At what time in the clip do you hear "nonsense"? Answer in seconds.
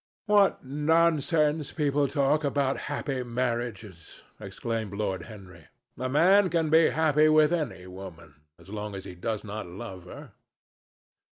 0.65-1.71